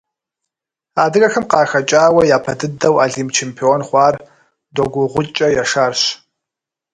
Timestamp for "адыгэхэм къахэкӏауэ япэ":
1.03-2.53